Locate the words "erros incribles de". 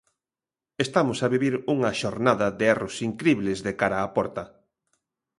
2.75-3.73